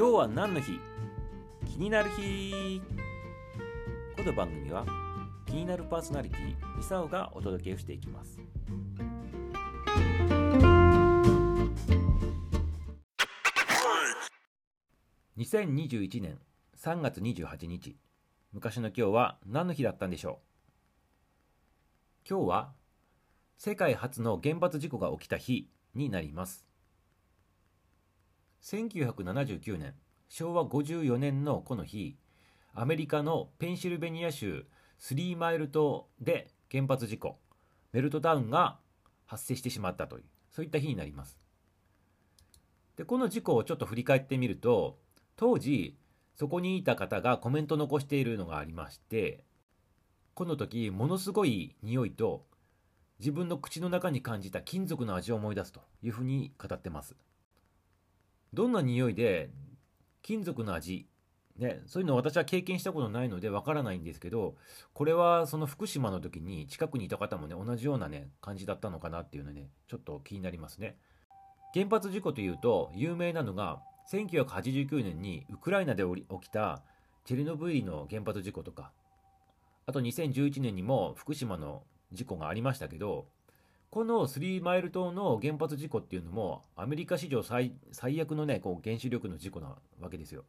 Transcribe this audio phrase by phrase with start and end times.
[0.00, 0.80] 今日は何の日？
[1.66, 2.80] 気になる日。
[4.16, 4.86] この番組は
[5.44, 8.40] 気になるパーソナリティミサオがお届けしていきます。
[15.36, 16.38] 2021年
[16.78, 17.98] 3月28日。
[18.54, 20.40] 昔の今日は何の日だったんでしょ
[22.24, 22.26] う？
[22.26, 22.72] 今日は
[23.58, 26.69] 世界初の原発事故が起きた日になります。
[28.62, 29.94] 1979年
[30.28, 32.16] 昭和54年のこの日
[32.74, 34.66] アメリカのペンシルベニア州
[34.98, 37.38] スリーマイル島で原発事故
[37.92, 38.78] メルトダウンが
[39.26, 41.38] 発生してしまったというそういった日になります。
[42.96, 44.98] でこの事故をちょっと振り返ってみると
[45.36, 45.96] 当時
[46.34, 49.42] そこにいた方がコメント残しているのがありまして
[50.34, 52.44] この時ものすごい匂いと
[53.18, 57.16] 自分の口の中に感じた金属の味を思い出すというふうに語ってます。
[58.52, 59.50] どんな匂いで
[60.22, 61.06] 金属の味
[61.60, 64.54] ね、そういうの私は経験したことないのでわからないんですけど
[64.94, 70.96] これはその福島の時に近くにいた方もね同じようなね感じだったのかなっていうのねちょっと気になりますね。
[71.74, 76.82] 原発事故というと有名なのが1989年にウクライナで起きた
[77.26, 78.90] チェルノブイリの原発事故とか。
[79.86, 83.26] あと2011年にも福島の事故がありましたけど
[83.90, 87.72] このスリーマイル島の原発事故っていうのもアメリカ史上最
[88.20, 90.44] 悪のねこう原子力の事故なわけですよ。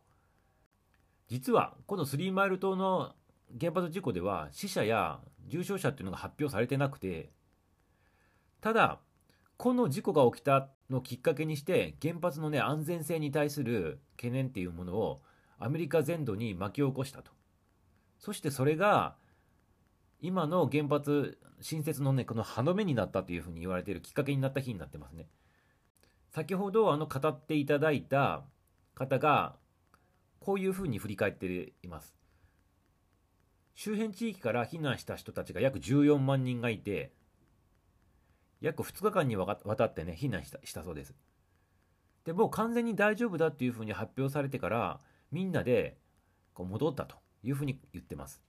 [1.28, 3.14] 実はこのスリーマイル島の
[3.60, 7.32] 原発事故では死者や重傷者っていうのが発表されてなくて
[8.60, 9.00] ただ
[9.58, 15.22] この事故が起きたのきっかけにして原発のね安全性に対する懸念っていうものを
[15.58, 17.32] アメリカ全土に巻き起こしたと。
[18.20, 19.16] そしてそれが
[20.22, 25.28] 今の原発新設のねこの歯止めになったというふうに言われているきっかけになった日になってますね
[26.32, 28.44] 先ほどあの語っていただいた
[28.96, 29.56] 方が
[30.40, 32.16] こういうふうに振り返っています。
[33.76, 37.14] 周辺地域から避難した人たちが約14万人がいて、
[38.60, 41.16] 約2日間にわたってね、避難したしたそうです。
[42.26, 45.00] で、もう完全に大丈夫だっていうふうに発表されてから、
[45.32, 45.98] みんなで
[46.54, 48.42] こう戻ったというふうに言ってます。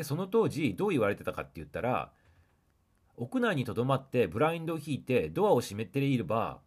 [0.00, 2.10] で、その当時どう言われてたかって言ったら、
[3.18, 6.62] 屋内にとどまってブラインドを引いてドアを閉めていれば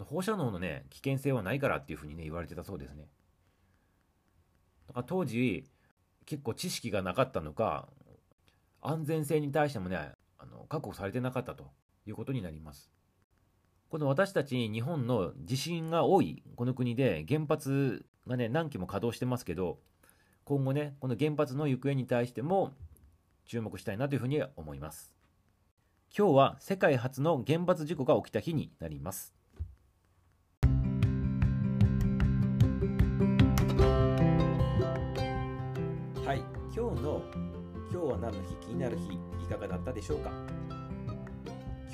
[0.00, 3.06] 放射能のね、危険性はないからっていうふうにね、言われてたそうですね。
[4.88, 5.64] だから当時、
[6.26, 7.86] 結構知識がなかったのか、
[8.82, 9.96] 安全性に対してもね、
[10.36, 11.70] あの確保されてなかったと
[12.04, 12.90] いうことになります。
[13.90, 19.78] この私たち日本の地震が多いこの国で原発がね、何基も稼働してますけど、
[20.44, 22.74] 今後ね、この原発の行方に対しても
[23.46, 25.14] 注目したいなというふうに思います。
[26.16, 29.34] 今日は世界初の原発事故が起きた日になります。
[36.26, 36.42] はい
[36.74, 37.22] 今日の
[37.90, 40.30] 今日は何の日気になる日いかがだったでしょうか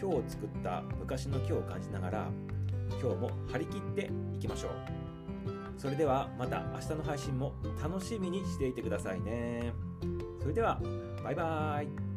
[0.00, 2.28] 今日作った昔の今日を感じながら
[3.00, 4.99] 今日も張り切っていきましょう
[5.80, 9.72] それではまた明日の配信も楽しみにしていてくださいね。
[10.38, 10.78] それでは
[11.24, 12.09] バイバーイ。